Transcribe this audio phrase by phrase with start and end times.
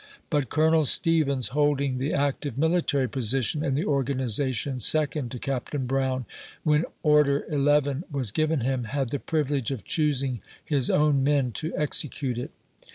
[0.31, 0.83] But Col.
[0.83, 6.25] Stevens holding the active military position in the Organization second to Captain Brown,
[6.63, 11.71] when order eleven was given him, had the privilege of choosing his own men to
[11.77, 12.49] exe cute it.